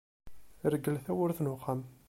[0.73, 1.81] Rgel tawwurt n uxxam.